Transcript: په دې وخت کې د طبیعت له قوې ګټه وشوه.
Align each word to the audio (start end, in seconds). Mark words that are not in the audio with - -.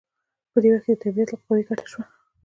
په 0.51 0.57
دې 0.63 0.69
وخت 0.71 0.85
کې 0.85 0.93
د 0.95 0.99
طبیعت 1.03 1.29
له 1.31 1.37
قوې 1.45 1.63
ګټه 1.69 1.83
وشوه. 1.85 2.03